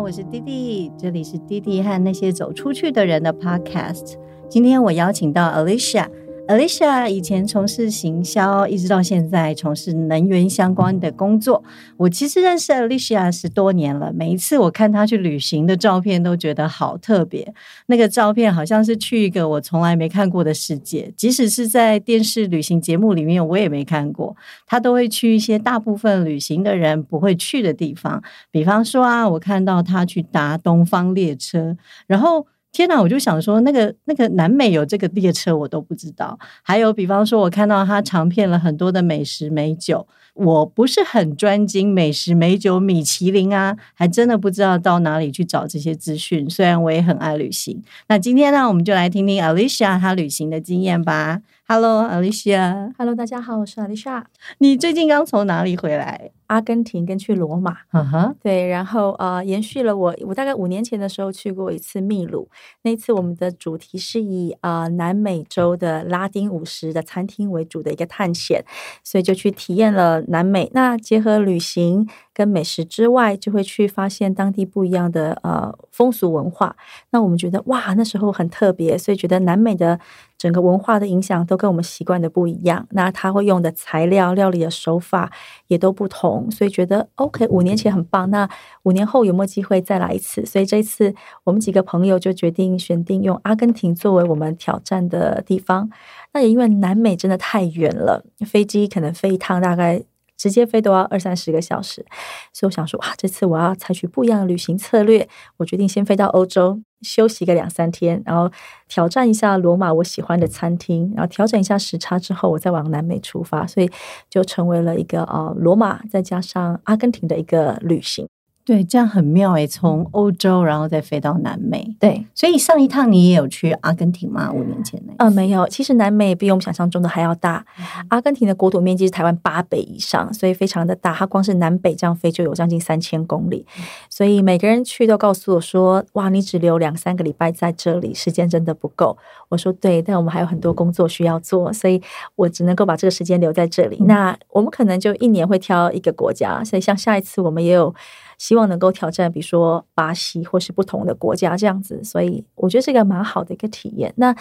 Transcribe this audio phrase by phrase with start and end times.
[0.00, 4.14] 我是滴滴，这里是滴滴和那些走出去的人的 Podcast。
[4.48, 6.06] 今天我邀请到 Alicia。
[6.48, 11.62] Alicia 以前从事行销，一直到现在从事能源相关的工作。
[11.98, 17.52] 我其实认识 Alicia 十多年了，每一次我看她去旅行的照片，都觉得好特别。
[17.88, 24.34] 那个照片好像是去一个我从来没看过的世界，即使是在电视旅行节目里面，我也没看过。
[24.66, 32.46] 她都会去一些大部分旅行的人不会去的地方，比方说啊，我看到她去搭东方列车，然后。
[32.78, 33.02] 天哪！
[33.02, 36.38] 我就想说，那个那个南美有这个列车，我都不知道。
[36.62, 46.48] 还有，比方说，我看到他尝遍了很多的美食美酒，我不是很专精美食美酒，米其林啊，还真的不知道到哪里去找这些资讯。
[46.48, 51.40] 虽然我也很爱旅行，那今天呢，我们就来听听 Alicia 她旅行的经验吧。
[51.66, 52.92] Hello，Alicia。
[52.96, 54.22] Hello，大家好，我是 Alicia。
[54.58, 56.30] 你最近刚从哪里回来？
[56.48, 62.48] 阿根廷跟去罗马，嗯哼对，然后呃，延续了我我大概五年前的时候去过一次秘鲁，
[62.82, 68.64] 那次我们的主题是以呃南美洲的拉丁舞食的餐厅为主的一个探险，
[69.04, 70.70] 所以就去体验了南美。
[70.74, 76.74] 那结合旅行跟美食之外，就会去发现当地不一样的呃风俗文化。
[77.10, 80.00] 那我们觉得哇，那时候很特别，所以觉得南美的
[80.38, 82.86] 整个文化的影响都跟我们习惯的不一样。
[82.92, 85.30] 那他会用的材料、料理的手法
[85.66, 86.37] 也都不同。
[86.50, 88.28] 所以觉得 OK，五年前很棒。
[88.30, 88.48] 那
[88.82, 90.44] 五年后有没有机会再来一次？
[90.44, 91.14] 所以这次
[91.44, 95.90] 我们几个朋友就决定选定用阿根廷作为我们挑战的地方。
[96.32, 100.04] 那也因为南美真的太远了，飞机可能飞一趟大概。
[100.38, 102.06] 直接飞都要二三十个小时，
[102.52, 105.28] 所以我想说，哇，这次我要采取不一样的旅行策略。
[105.56, 108.50] 我决定先飞到欧洲休息个两三天，然后
[108.88, 113.66] 挑战一下罗马我喜欢的餐厅，然后调整一下时差之后，我再往南美出发。
[113.66, 113.90] 所以
[114.28, 118.28] 就成为了一个呃罗马再加上阿根廷的一个旅行。
[118.68, 121.96] 对，这样很妙诶，从欧洲然后再飞到南美。
[121.98, 124.52] 对，所以上一趟你也有去阿根廷吗？
[124.52, 125.24] 五年前那？
[125.24, 125.66] 呃，没有。
[125.68, 127.64] 其实南美比我们想象中的还要大。
[128.10, 131.14] 阿根廷的国土面积是台湾八倍以上，所以非常的大。
[131.14, 133.64] 它光是南北这样飞就有将近三千公里。
[134.10, 139.16] 所以每个人去都告诉我说：“哇，你只留两三个礼拜在这里，时间真的不够。”
[139.48, 142.02] 我说：“对，但我们还有很多工作需要做，所以
[142.36, 143.96] 我只能够把这个时间留在这里。
[144.00, 146.62] 那我们可能就一年会挑一个国家。
[146.62, 147.94] 所以像下一次我们也有。”
[148.38, 154.14] 希望能够挑战，比如说巴西或是不同的国家这样子，所以我觉得是一个蛮好的一个体验。
[154.16, 154.34] 那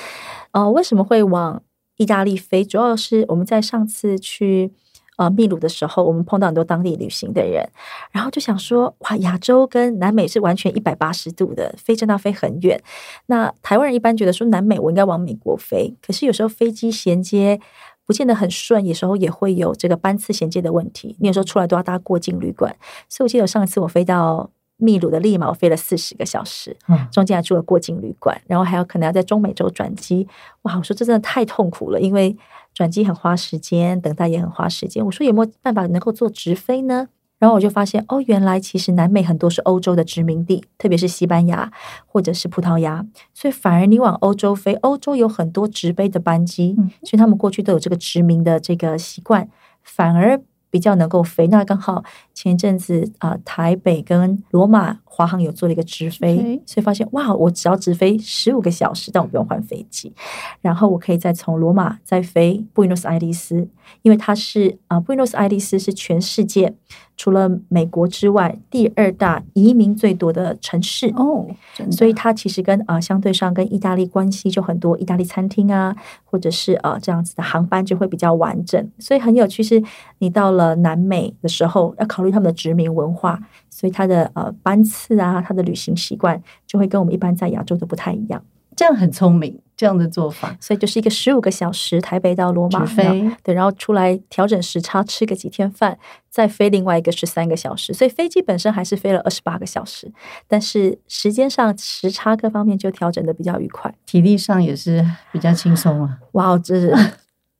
[0.51, 1.61] 呃，为什么会往
[1.97, 2.63] 意大利飞？
[2.63, 4.71] 主要是我们在上次去
[5.17, 7.67] 呃秘鲁的时候，我们碰到很多当地旅行的人，
[8.11, 12.79] 然后就想说，哇，亚洲跟南美是完全一百八十度的，飞真的飞很远。
[13.25, 17.59] 那台湾人一般觉得说南美我应该往美国飞，可是有时候飞机衔接。
[18.07, 21.15] 不见得很顺，有时候也会有这个班次衔接的问题。
[21.19, 22.75] 你有时候出来都要搭过境旅馆，
[23.07, 26.75] 所以我记得上一次我飞到秘鲁的利马，我飞了四十个小时，
[27.11, 30.27] 中间还住了过境旅馆，然后还有可能要在中美洲转机。
[30.61, 32.35] 哇，我说这真的太痛苦了，因为
[32.73, 35.05] 转机很花时间，等待也很花时间。
[35.05, 37.09] 我说有没有办法能够做直飞呢？
[37.39, 41.71] 然后我就发现，哦，原来其实南美很多是欧洲的殖民地，特别是西班牙
[42.05, 49.49] 或者是葡萄牙，所以反而你往欧洲飞，欧洲有很多直飞的班机，所以他们过去都有这个殖民的这个习惯，
[49.83, 50.41] 反而。
[50.69, 60.13] 比较能够飞，那刚好前一阵子啊，台北跟罗马华航有做了一个直飞，所以发现哇，我只要直飞十五个小时，但我不用换飞机，
[60.61, 63.67] 然后我可以再从罗马再飞布宜诺斯艾利斯，
[64.01, 66.75] 因为它是啊，布宜诺斯艾利斯是全世界
[67.15, 71.07] 除了美国之外第二大移民最多的城市。
[71.15, 71.47] 哦，
[71.89, 79.81] 所以它其实跟啊相对上跟意大利关系就很多，意大利餐厅啊，或者是啊这样子的航班就会比较完整，所以很有趣是，
[80.19, 80.56] 你到了。
[80.57, 83.39] 了南美的时候，要考虑他们的殖民文化，
[83.69, 88.43] 所以他的呃班次啊，他的旅行习惯就会跟我们一般在亚洲的不太一样。
[88.75, 95.97] 这样很聪明，这样的做法，所以就是一个十五个小时台北到罗马飞，对，然后出来调整时差，吃个几天饭，
[96.29, 100.11] 再飞另外一个十三个小时，所以飞机本身还是飞了二十八个小时，
[100.47, 106.19] 但是时间上时差各方面就调整的比较愉快，体力上也是比较轻松啊。
[106.33, 106.95] 哇，这是。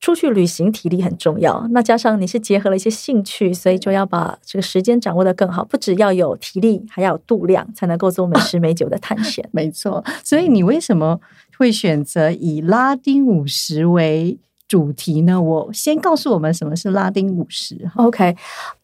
[0.07, 9.45] 出去旅行体力很重要，那加上你是结合了一些兴趣，所以就要把这个时间掌握的更好，不只要有体力，还要有度量，才能够做美食美酒的探险。
[9.51, 11.19] 没错，所以你为什么
[11.57, 14.39] 会选择以拉丁舞食为？
[14.67, 15.41] 主题呢？
[15.41, 17.89] 我先告诉我们什么是拉丁舞食。
[17.95, 18.35] OK，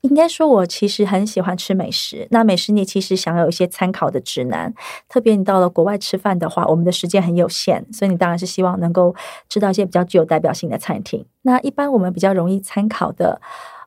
[0.02, 2.28] 应该说，我其实很喜欢吃美食。
[2.32, 4.74] 那美食你其实想有一些参考的指南，
[5.10, 9.14] 特别你到了国外吃饭的话，我们的时间很有限，所以你当然是希望能够
[9.50, 11.26] 知道一些比较具有代表性的餐厅。
[11.42, 13.42] 那一般我们比较容易参考的。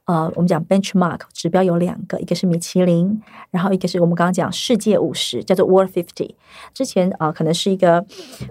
[0.07, 3.21] 呃，我们讲 benchmark 指标有两个，一个是米其林，
[3.51, 6.37] 然后一个是我们刚刚讲世界五十，叫做 World Fifty。
[6.73, 8.07] 之前啊，可能是一个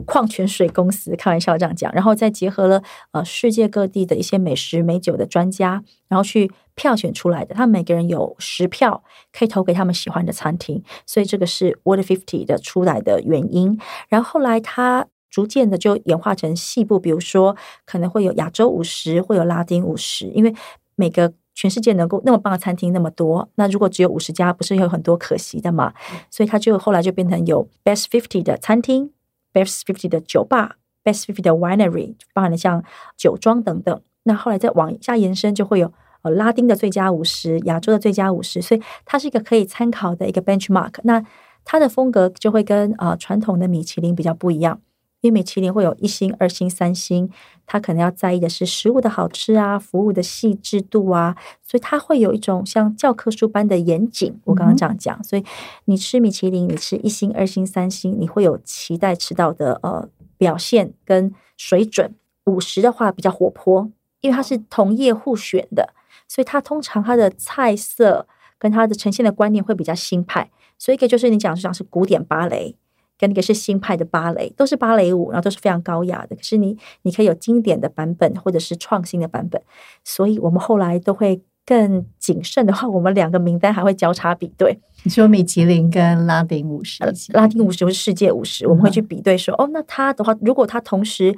[0.05, 7.55] 矿泉水公司，开玩笑这样讲，然后再结合了呃世界各地的一些美食美酒的专家，然后去票选出来的。
[7.55, 9.01] 他们每个人有十票
[9.31, 13.79] 可以投给他们喜欢的餐厅，所以这个是 World Fifty 的出来的原因。
[14.09, 17.55] 然后后来它逐渐的就演化成细部，比如说
[17.85, 20.53] 可能会有亚洲五十，会有拉丁五十，因为
[20.97, 21.31] 每个。
[21.55, 25.93] 全世界能够那么棒的餐厅那么多，那如果只有五十家，不是有很多可惜的嘛？
[26.29, 29.11] 所以他就后来就变成有 Best Fifty 的餐厅
[29.53, 32.83] ，Best Fifty 的酒吧，Best Fifty 的 Winery，包含了像
[33.17, 34.01] 酒庄等等。
[34.23, 35.93] 那后来再往下延伸，就会有
[36.23, 40.95] 呃拉丁的最佳五十，亚洲的最佳五十，所以它是一个可以参考的一个 benchmark。
[41.03, 41.23] 那
[41.63, 44.81] 它的风格就会跟呃传统的米其林比较不一样。
[45.25, 47.27] 因为米其林会有一星、二星、三星，
[47.65, 54.39] 他可能要在意的是食物的好吃啊，服务的细致度啊，所以他会有一种像教科书般的严谨。
[54.43, 55.43] 我刚刚这样讲，所以
[55.85, 60.07] 你吃米其林，你吃一星、二星、三星，你会有期待吃到的呃
[60.37, 62.13] 表现跟水准。
[62.45, 63.89] 五十的话比较活泼，
[64.21, 65.95] 因为它是同业互选的，
[66.27, 68.27] 所以它通常它的菜色
[68.59, 70.51] 跟它的呈现的观念会比较新派。
[70.77, 72.75] 所以一个就是你讲是讲是古典芭蕾。
[73.17, 76.35] 跟那个是新派的芭蕾，都是芭蕾舞，然后都是非常高雅的。
[76.35, 79.61] 可是你，你可以有经典的版本，或者是创新的版本。
[80.03, 84.79] 所以我们后来都会更谨慎的话，我们两个名单还会交叉比对。
[85.03, 87.03] 你说米其林跟拉丁舞十，
[87.33, 91.35] 拉丁五十是世界舞十，我们会去比对说，哦，那它的话，如果它同时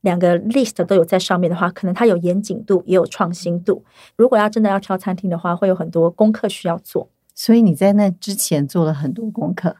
[0.00, 3.84] 两个 list 都有在上面的话，可能它有严谨度，也有创新度。
[4.16, 7.08] 如果要真的要挑餐厅的话，会有很多功课需要做。
[7.34, 9.76] 所以你在那之前做了很多功课。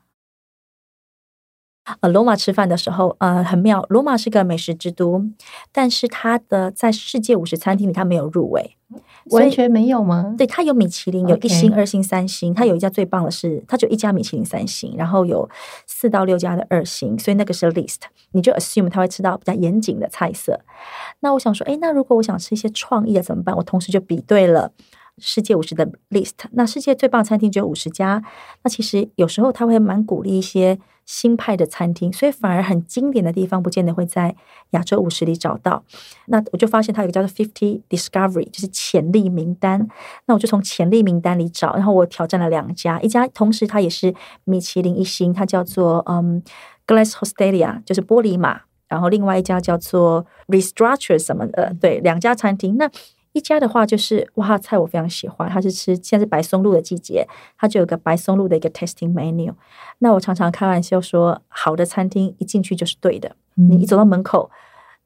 [2.01, 3.85] 呃，罗马吃饭的时候，呃，很妙。
[3.89, 5.23] 罗马是个美食之都，
[5.73, 8.77] 但是它的在世界五十餐厅里，它没有入围，
[9.31, 10.35] 完全没有吗？
[10.39, 12.55] 对，它有米其林，有一星、二星、三星。
[12.55, 15.49] 它有一家最棒的是，它就一家米其林三星，然后有
[15.87, 18.01] 四到六家的二星，所以那个是 list。
[18.33, 20.61] 你就 assume 他会吃到比较严谨的菜色。
[21.21, 23.57] 那我想说，哎，那如果我想吃一些创意的怎么办？
[23.57, 24.73] 我同时就比对了。
[25.23, 28.23] 世界五十的 list，那世界最棒餐厅只有五十家。
[28.63, 30.79] 那其实有时候他会蛮鼓励一些
[31.13, 34.37] 新派的餐厅，所以反而很经典的地方不见得会在
[34.71, 35.83] 亚洲五十里找到。
[36.27, 39.89] 那我就发现它有个叫做 Fifty Discovery，就是潜力名单。
[40.27, 44.15] 那我就从潜力名单里找，然后我挑战了两家，一家同时它也是
[44.45, 46.41] 米其林一星，它叫做嗯
[46.87, 48.61] Glass Hostelia，就是玻璃马。
[48.87, 52.89] 然后另外一家叫做 Restructure 什么的，对，两家餐厅那。
[53.33, 59.53] 一家的话就是哇菜我非常喜欢，它是吃现在是白松露的季节，它就有个白松露的一个 testing menu。
[59.99, 64.51] 那我常常开玩笑说，好的餐厅一进去就是对的，你一走到门口，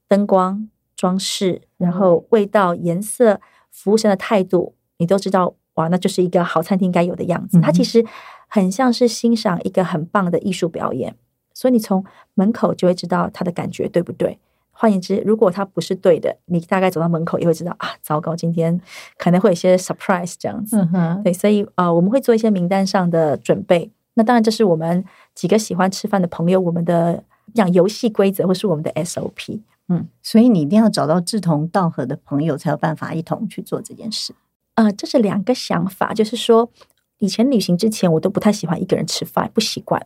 [0.09, 3.41] 灯光、装饰，然后味道、颜色、
[3.71, 7.61] 服务生的态度，你都知道哇，那就是一个好餐厅该有的样子。
[7.61, 8.05] 它其实
[8.49, 11.15] 很像是欣赏一个很棒的艺术表演，
[11.53, 12.03] 所以你从
[12.35, 14.39] 门口就会知道它的感觉对不对。
[14.77, 18.79] 换言之，如果它不是对的，你大概走到门口也会知道啊，糟糕，今天
[19.17, 20.87] 可能会有些 surprise 这样子。
[21.23, 23.91] 对，所以啊，我们会做一些名单上的准备。
[24.15, 25.05] 那当然，这是我们
[25.35, 27.23] 几个喜欢吃饭的朋友，我们的
[27.55, 29.61] 讲游戏规则或是我们的 SOP。
[29.89, 34.35] 嗯，所以你一定要找到志同道合的朋友，才有办法一同去做这件事。
[34.75, 36.71] 呃，这是两个想法，就是说，
[37.19, 40.05] 以前旅行之前，我都不太喜欢一个人吃饭，不习惯。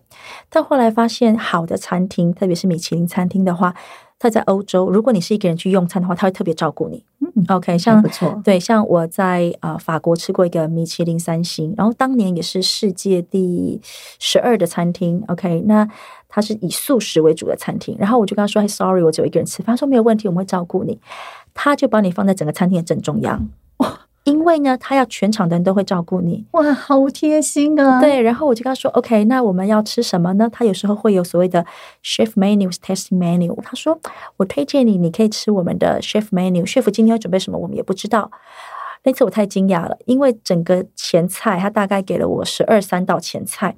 [0.51, 3.75] 但后来发现，好的餐厅，特别是米其林餐厅的话。
[4.19, 7.05] 他在欧洲，如果你是一个人去用餐的话，他会特别照顾你。
[7.21, 13.81] 嗯，OK，像不错，对，像我在啊法国吃过一个米其林三星，然后当年也是世界第
[14.19, 15.23] 十二的餐厅。
[15.29, 15.89] OK，那
[16.29, 20.99] 它是以素食为主的餐厅，然后我就跟他说：“嘿，Sorry，我只有一个人吃饭。”他说：“没有问题，我们会照顾你。”
[21.55, 23.49] 他就把你放在整个餐厅的正中央。
[24.29, 28.01] 因为呢，他要全场的人都会照顾你，哇，好贴心啊！
[28.01, 30.49] 对，然后我就跟他说，OK，那我们要吃什么呢？
[30.53, 31.65] 他有时候会有所谓的
[32.05, 33.59] chef menu、testing menu。
[33.63, 33.99] 他说，
[34.37, 36.63] 我推荐你，你可以吃我们的 chef menu。
[36.67, 38.31] chef 今天要准备什么，我们也不知道。
[39.05, 43.77] 那次我太惊讶了，因为整个前菜他大概给了我十二三道前菜，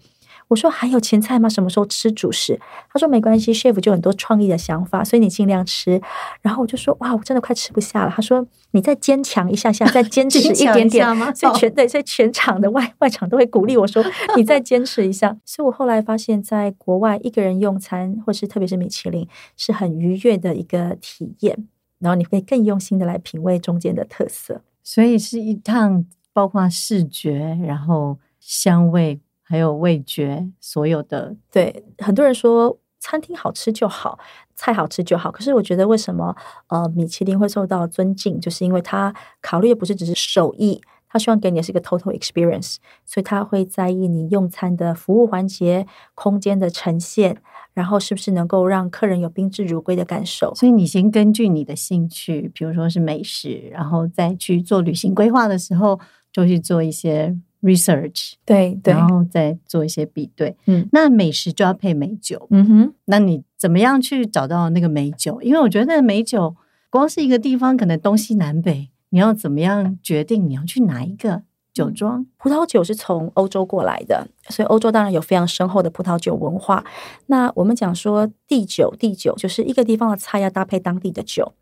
[0.50, 1.48] 我说还有前菜吗？
[1.48, 2.58] 什么时候吃主食？
[2.92, 6.00] 他说没关系，chef 就很多创意的想法，所以你尽量吃。
[6.42, 8.10] 然后我就说哇，我真的快吃不下了。
[8.10, 11.06] 他说你再坚强一下下，再坚持一点点？
[11.36, 14.04] 所以全对，所以全场的外外场都会鼓励我说
[14.36, 15.36] 你再坚持一下。
[15.44, 21.68] 所以我后来发现，在国外一个人用餐，或是特别是米其林，是很愉悦的一个体验。
[22.00, 24.62] 然后你会更用心的来品味中间的特色。
[24.82, 29.20] 所以是一趟包括视觉，然后香味。
[29.50, 34.16] 还有味觉，所有的对很多人说餐厅好吃就好，
[34.54, 35.28] 菜好吃就好。
[35.32, 36.36] 可是我觉得为什么
[36.68, 47.42] 呃米其林会受到尊敬，就是因为他考虑的不是只是手艺，他希望给你的是一个 total experience，所以他会在意你用餐的服务环节、空间的呈现，
[47.74, 50.54] 然后是不是能够让客人有宾至如归的感受。
[50.54, 55.98] 所以你先根据你的兴趣，比如说是美食，然后再去做旅行规划的时候，
[56.32, 57.36] 就去做一些。
[57.62, 60.56] Research 对对，然后再做一些比对。
[60.66, 62.46] 嗯，那美食就要配美酒。
[62.50, 65.40] 嗯哼，那你怎么样去找到那个美酒？
[65.42, 66.56] 因为我觉得美酒
[66.88, 72.26] 光是一个地方，可能东西南北，你要怎么样决定你要去哪一个酒庄？
[72.38, 76.84] 葡萄酒是从欧洲过来的，所以欧洲当然有非常深厚的葡萄酒文化。
[77.26, 81.52] 那我们讲说地酒，地酒就是一个地方的菜要搭配当地的酒。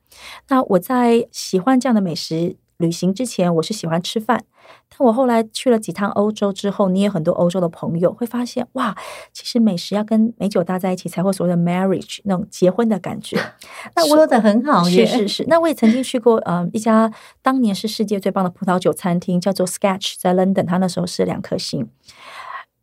[0.49, 2.57] 那我在喜欢这样的美食。
[2.79, 4.45] 旅行之前，我是喜欢吃饭，
[4.89, 8.97] 但我后来去了几趟欧洲之后，你也很多欧洲的朋友会发现，哇，
[9.33, 13.37] 其实美食要跟美酒搭在一起，才会所谓的 marriage 那种结婚的感觉。
[13.97, 15.45] 那说的很好，是是是。
[15.49, 21.89] 那我也曾经去过，嗯，一家当年是世界最棒的葡萄酒餐厅，叫做 Sketch，在 London，它那时候是两颗星。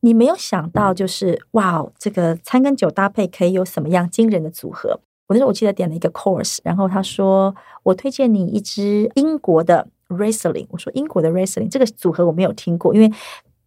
[0.02, 5.00] 你没有想到，就是哇，这个餐跟酒搭配可以有什么样惊人的组合？
[5.28, 10.68] 我那时候我记得点了一个 course，然后他说我推荐你一支英国的 Riesling。
[10.70, 13.12] 我说英国的 Riesling 这个组合我没有听过，因为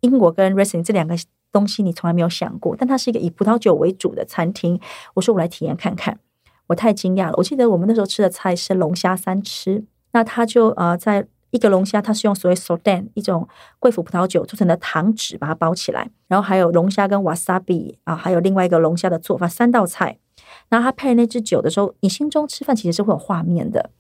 [0.00, 1.16] 英国跟 Riesling 这两个
[1.50, 2.76] 东西你从来没有想过。
[2.78, 4.80] 但它是一个以葡萄酒为主的餐厅，
[5.14, 6.18] 我说我来体验看看。
[6.68, 7.34] 我太惊讶了！
[7.38, 13.48] 我记得我们那时候吃的菜是龙虾三吃，那他就呃在一个龙虾，它是用所谓 s o d a n 一种
[13.78, 20.18] 贵腐葡萄酒做成的糖纸把它包起来，然后还有龙虾跟 wasabi 啊，还有另外一个龙虾的做法，三道菜。
[20.68, 23.90] 然后他配那支酒的时候，你心中吃饭其实是会有画面的。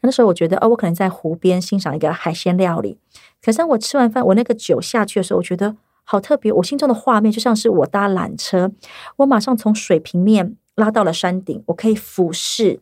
[0.00, 2.98] 那时候我觉得，哦，我可能在湖边欣赏一个海鲜料理。
[3.42, 6.52] 可是当我吃完饭，我那个酒下去的时候，我觉得好特别。
[6.52, 8.72] 我心中的画面就像是我搭缆车，
[9.16, 12.80] 我马上从水平面拉到了山顶，我可以俯视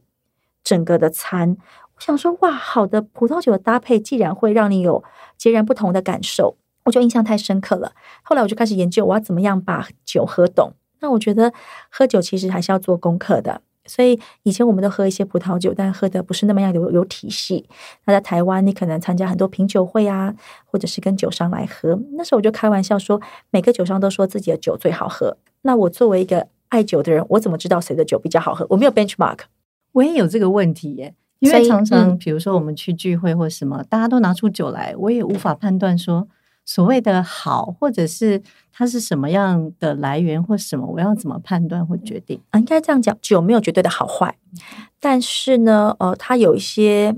[0.63, 1.57] 整个的餐。
[1.97, 5.05] 我想说，哇，好的葡萄酒的搭配，既然会让你有
[5.37, 7.93] 截然不同的感受，我就印象太深刻了。
[8.23, 10.73] 后来我就开始研究，我要怎么样把酒喝懂。
[11.05, 11.53] 那我觉得
[11.91, 17.69] 喝酒其实还是要做功课的，所以以前我们都喝一些葡萄酒，但喝的不是那么样有有体系。
[18.07, 20.35] 那在台湾，你可能参加很多品酒会啊，
[20.65, 22.01] 或者是跟酒商来喝。
[22.13, 23.21] 那时候我就开玩笑说，
[23.51, 25.37] 每个酒商都说自己的酒最好喝。
[25.61, 28.67] 那我作为一个爱酒的人，我怎么知道谁的酒比较好喝？
[28.71, 29.41] 我没有 benchmark，
[29.93, 31.15] 我也有这个问题耶。
[31.41, 36.27] 因为常常比如说我们去聚会或什么，大家都拿出酒来，我也无法判断说。
[36.65, 38.43] 所谓的好，或者是
[38.73, 42.41] 它是什么样的来源或什么，我要怎么判断或决定？
[42.51, 44.39] 啊，应该这样讲，酒没有绝对的好坏，
[44.99, 47.17] 但是呢，呃，它有一些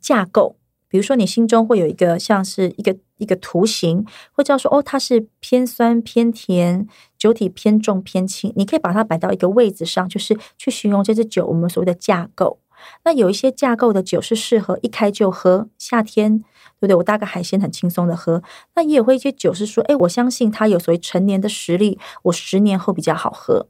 [0.00, 0.56] 架构，
[0.88, 6.86] 比如说你心中会有一个像是一个一个图形，或者说哦，它是偏酸偏甜，
[7.18, 12.60] 酒体偏重偏轻，你可以把它摆到一个位置上，就是去形容这支酒我们所谓的架构。
[13.04, 16.44] 那有一些架构的酒是适合一开就喝，夏天。
[16.80, 16.96] 对不对？
[16.96, 18.42] 我搭个海鲜很轻松的喝，
[18.74, 23.68] 那也有会一些酒是说，哎，我相信它有所谓成年的实力，我十年后比较好喝。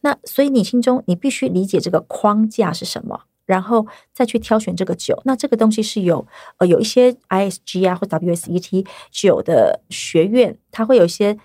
[0.00, 5.20] 那所以你心中你必须理解这个框架是什么，然后再去挑选这个酒。
[5.24, 11.38] 那这个东西是有呃有一些 ISG 啊或 WSET 酒的学院，它会有一些。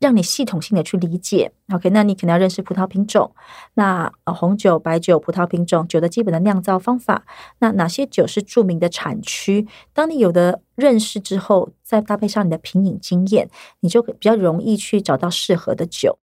[0.00, 1.90] 让你系统性的去理解，OK？
[1.90, 3.30] 那你可能要认识葡萄品种，
[3.74, 7.26] 那红酒、白酒、葡萄品种酒的基本的酿造方法，
[7.58, 9.68] 那哪些酒是著名的产区？
[9.92, 16.18] 当你有的认识之后，再搭配上你的品饮经验，你就比较容易去找到适合的酒。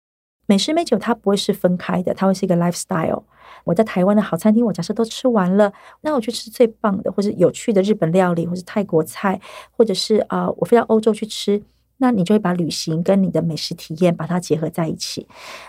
[0.47, 3.25] 美食美酒它不会是分开的，它会是一个 lifestyle。
[3.65, 9.41] 我在台湾的好餐厅，我假设都吃完了，那我去吃最棒的或者有趣的日本料理，或是泰国菜，
[9.73, 11.61] 或者是啊，我飞到欧洲去吃。
[12.05, 15.27] 那你就会把旅行跟你的美食体验把它结合在一起，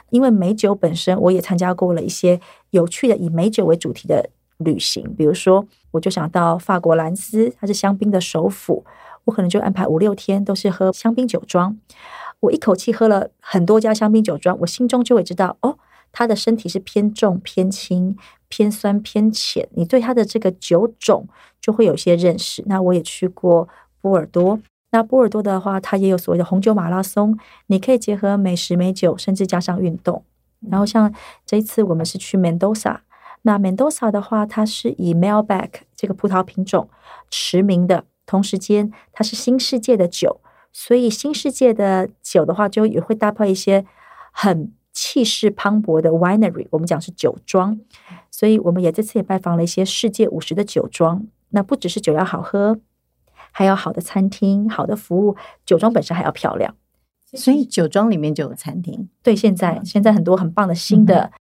[0.09, 8.83] 因为美酒本身，我也参加过了一些有趣的以美酒为主题的旅行，比如说，我就想到法国兰斯，它是香槟的首府，
[9.23, 11.79] 我可能就安排五六天都是喝香槟酒庄，
[12.41, 15.77] 我一口气喝了很多家香槟酒庄，我心中就会知道，哦，
[16.11, 18.17] 它的身体是偏重、偏轻、
[18.49, 21.29] 偏酸、偏浅，你对它的这个酒种
[21.61, 22.61] 就会有些认识。
[22.65, 23.69] 那我也去过
[24.01, 24.59] 波尔多。
[24.95, 27.37] 那波尔多的话，它也有所谓的红酒马拉松，
[27.67, 30.23] 你可以结合美食美酒，甚至加上运动。
[30.71, 31.13] 然后像
[31.45, 32.99] 这一次我们是去 Mendoza，
[33.41, 36.89] 那 Mendoza 的话，它是以 Malbec 这个葡萄品种
[37.29, 40.39] 驰名的，同时间它是新世界的酒，
[40.71, 43.85] 所以新世界的酒的话，就也会搭配一些
[44.31, 47.77] 很气势磅礴的 winery，我们讲是酒庄，
[48.31, 51.27] 所以我们也这次也拜访了一些世界五十的酒庄。
[51.49, 52.79] 那不只是酒要好喝，
[53.57, 56.75] 还有好的餐厅、好的服务，酒庄本身还要漂亮。
[57.31, 59.07] 所以酒庄里面就有餐厅。
[59.23, 61.31] 对，现在现在很多很棒的新的，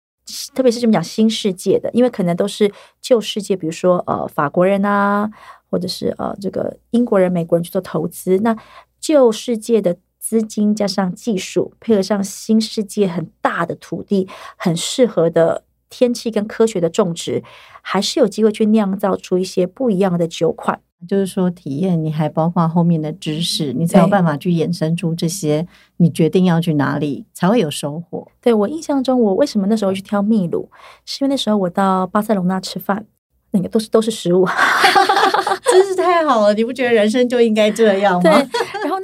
[0.54, 5.28] 特别是这么讲新世界的，因为可能都是旧世界，比如说呃法国人啊，
[5.68, 8.38] 或者是呃这个英国人、美国人去做投资。
[8.44, 8.56] 那
[9.00, 17.42] 旧世界的资金加上技术，配合上新世界很大的土地，很适合的天气跟科学的种植，
[17.83, 20.80] 还是有机会去酿造出一些不一样的酒款。
[21.08, 25.66] 就是说，体验你还包括后面的知识，你才有办法去衍生出这些。
[25.99, 28.26] 你决定要去哪里，才会有收获。
[28.40, 30.68] 对我印象中，我为什么那时候去挑秘鲁，
[31.06, 33.06] 是因为那时候我到巴塞隆纳吃饭，
[33.52, 34.44] 那个都是都是食物。
[35.70, 36.54] 真是太好了！
[36.54, 38.23] 你不觉得人生就应该这样吗？
[38.23, 38.46] 对。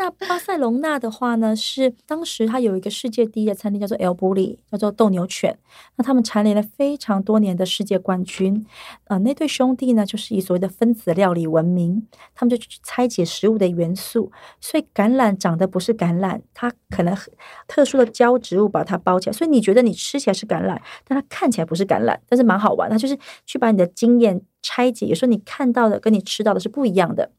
[0.01, 5.59] 那巴塞隆纳的话呢，是当时它有一个世界第一的餐厅，叫做 El Bulli，叫做斗牛犬。
[5.97, 8.65] 那他们蝉联了非常多年的世界冠军。
[9.09, 12.09] 呃，那对兄弟呢，就是以所谓的分子料理闻名。
[12.35, 17.15] 他们就去拆解食物的元素，所以橄榄长得不是橄榄，它可能
[17.69, 22.89] 特殊的胶植物把它包起来，所以你觉得你吃起来是橄榄，但它看起来不是橄榄，但是蛮好玩。
[22.89, 24.41] 它就是去把你的经验。
[24.63, 27.31] 拆解，有时候你看到的跟你吃到的是不一样的。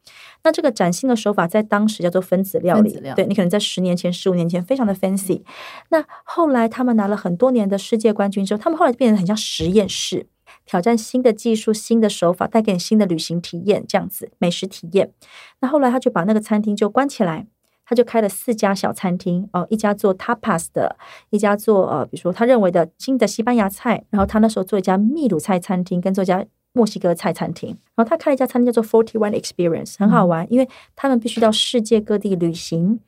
[0.43, 5.43] 那这个崭新的手法在当时叫做分子料理，对你可能在十年前、十五年前非常的 fancy。
[5.89, 10.25] 那后来他们拿了很多年的世界冠军之后，他们后来变得很像实验室，
[10.65, 15.13] 挑战新的技术、新的手法，带给你新的旅行体验，这样子美食体验。
[15.59, 17.45] 那后来他就把那个餐厅就关起来，
[17.85, 20.97] 他就开了四家小餐厅哦，一家做 tapas 的，
[21.29, 26.43] 一家做呃，比如说他认为的新的西班牙菜，然后他那时候做一家秘鲁菜餐厅，跟做一家。
[26.73, 32.99] 墨西哥菜餐厅，然后他开了一家餐厅叫做 Forty One Experience，很好玩，因为他们必须到世界各地旅行，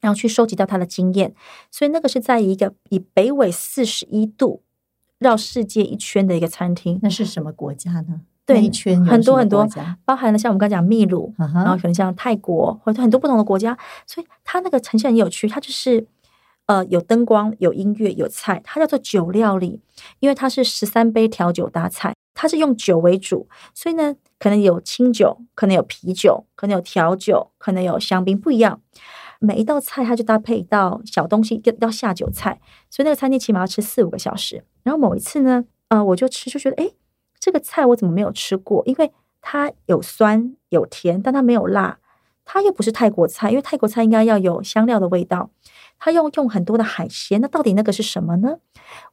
[0.00, 1.34] 然后去收集到他的经验，
[1.70, 4.62] 所以那个是在一个以北纬四十一度
[5.18, 6.98] 绕世界一圈的一个餐厅。
[7.02, 8.22] 那是什么国家呢？
[8.46, 9.68] 对，一圈很多很多，
[10.04, 16.06] 包含了像我们刚讲秘鲁，然后可能像泰国或者很多不同的国家，所以它那个呈现很有趣，它就是
[16.66, 19.80] 呃有灯光、有音乐、有菜，它叫做酒料理，
[20.20, 22.14] 因为它是十三杯调酒搭菜。
[22.38, 28.82] 它是用酒为主，所以呢，可能有清酒，可能有啤酒，可能有调酒，可能有香槟，不一样。
[29.40, 34.62] 每一道菜它就搭配一道小东西，要下酒菜，所以那个餐厅起码要吃四五个小时。
[34.82, 36.90] 然后某一次呢，呃，我就吃就觉得，哎，
[37.40, 38.82] 这个菜我怎么没有吃过？
[38.84, 41.98] 因为它有酸有甜，但它没有辣，
[42.44, 45.48] 它又不是泰国菜，因为泰国菜应该要有香料的味道。
[45.98, 48.58] 它用用很多的海鲜，那到底那个是什么呢？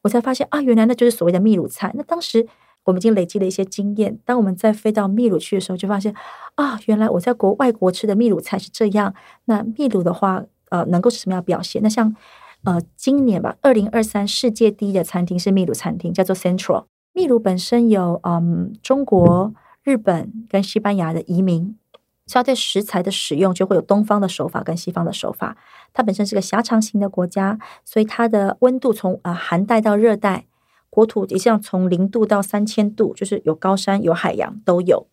[0.02, 1.94] 我才发现啊，原来那就是所谓的秘鲁菜。
[1.96, 2.46] 那当时。
[2.86, 4.20] 我们已经累积了一些经验。
[4.26, 6.14] 当我们在飞到秘鲁去的时候，就发现
[6.56, 9.14] 啊，原来我在国外国吃的秘鲁菜是这样。
[9.46, 11.82] 那秘鲁的话，呃，能够是什么样表现？
[11.82, 12.16] 那像
[12.64, 16.86] 呃，今年吧，二零二三世界第一的餐厅是秘鲁餐厅，叫做 Central。
[17.12, 21.78] 秘鲁本身有嗯中国、日本跟西班牙的移民，
[22.26, 25.58] 所以对食材的使用就会有东方的手法跟西方的手法。
[25.94, 30.46] 它本身是个狭长型的国家，所以它的温度从啊寒带到热带。
[30.94, 35.08] 国土也像从零度到三千度，就是有高山有海洋都有。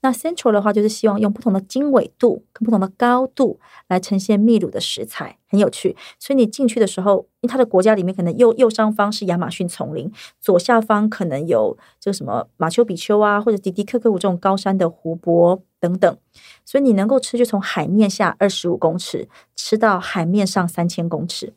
[0.00, 5.96] 那 Central 的话，就是希望用不同的经纬度跟不同的高度来呈现秘鲁的食材，很有趣。
[6.18, 16.18] 所以你进去的时候，因为它的国家里面可能右右上方是亚马逊丛林，左下方可能有这个什么马丘比丘啊，或者迪迪克克湖这种高山的湖泊等等。
[16.64, 21.54] 所以你能够吃，就从海面下二十五公尺吃到海面上三千公尺，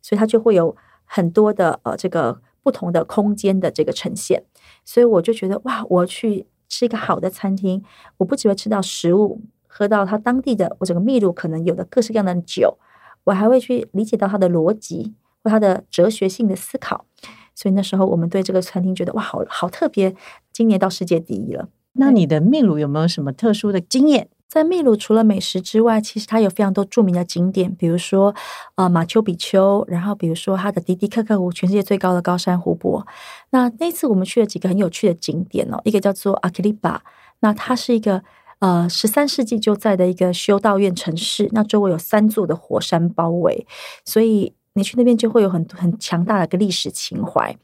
[0.00, 2.40] 所以它就会有很多的呃这个。
[2.62, 4.44] 不同的空间的这个呈现，
[4.84, 7.82] 所以我就觉得哇，我去吃一个好的餐厅，
[8.18, 12.78] 我不只会吃到食物，喝到它当地的我整个秘鲁可能有的各式各样的酒，
[13.24, 17.06] 我还会去理解到它的逻辑或它的哲学性的思考。
[17.54, 20.14] 所以那时候我们对这个餐厅觉得哇，好好特别，
[20.52, 21.68] 今年到世界第一了。
[21.94, 24.28] 那你的秘鲁有没有什么特殊的经验？
[24.50, 28.34] 在秘鲁，除了美食之外，其实它有非常多著名的景点，比如说
[28.74, 33.06] 呃马丘比丘，然后比如说它的迪迪克克湖，全世界最高的高山湖泊。
[33.50, 37.00] 那那次我们去了几个很有趣的景点哦，一个叫做阿克利巴，
[37.38, 38.24] 那它是一个
[38.58, 43.64] 呃十三世纪就在的一个修道院城市，那周围有三座的火山包围，
[44.04, 47.56] 所以你去那边就会有很很强大的一个历史情怀。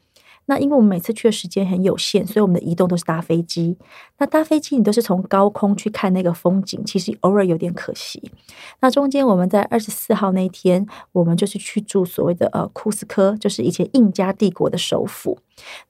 [0.49, 3.77] 那因为我们每次去的时间很有限，所以我们的移动都是搭飞机。
[4.17, 8.31] 那搭飞机你都是从高空去看那个风景，其实偶尔有点可惜。
[8.79, 15.37] 那中间我们在二十四号那天，我们就是去住所谓的呃库斯科，就是以前印加帝国的首府。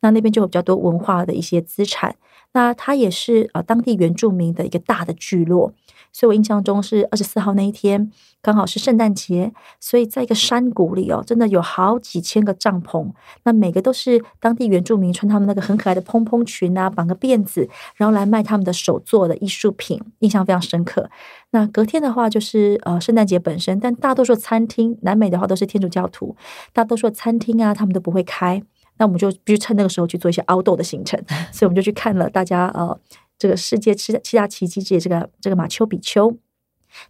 [0.02, 2.16] 那那边就有比较多文化的一些资产。
[2.54, 5.74] 那它也是呃当地原住民的一个大的聚落。
[6.18, 13.12] 所以我印象中是二十四号那一天，刚好是圣诞节，所以在一个山谷里哦，真的有好几千个帐篷，
[13.44, 21.08] 那每个都是当地原住民穿他们那个很可爱的蓬蓬裙啊，绑个辫子，然后来卖他们的手做的艺术品，印象非常深刻。
[21.52, 26.36] 那隔天的话就是呃圣诞节本身，但大多数餐厅，南美的话都是天主教徒，
[26.74, 28.60] 大多数餐厅啊他们都不会开，
[28.98, 33.00] 那我们就必须趁那个时候去做一些凹豆的行程，所以我们就去看了大家呃。
[33.38, 36.38] 这个世界七七大奇迹界，这个这个马丘比丘。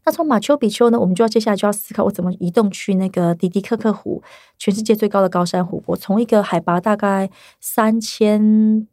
[0.04, 4.22] 那从马丘比丘呢，我们就要接下来就要思考，我怎么移动去那个迪迪克克湖，
[4.58, 5.96] 全世界最高的高山湖泊。
[5.96, 7.30] 从一个海拔大概
[7.62, 8.88] 三千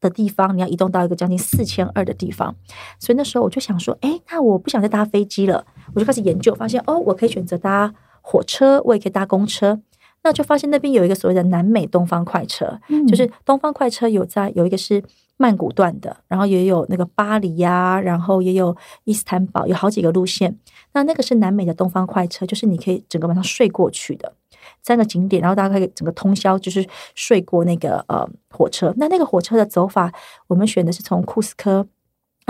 [0.00, 2.56] 的地方，你要移动到一个将近四千二的地方。
[2.98, 9.80] 所以那时候我就想说，哎，那我不想再搭飞机了，我就开始研究，发现哦，我可以选择搭火车，我也可以搭公车。
[10.22, 15.04] 那就发现那边有一个所谓的南美东方快车，就是东方快车有在有一个是。
[15.40, 20.54] 曼谷段的，然后也有那个巴黎呀，然后也有伊斯坦堡，有好几个路线。
[20.92, 24.34] 那那个是南美的东方快车，就是你可以整个晚上睡过去的
[24.82, 28.92] 三个景点，然后大家可以整个通宵就是睡过那个呃火车。
[28.98, 30.12] 那那个火车的走法，
[30.48, 31.86] 我们选的是从库斯科。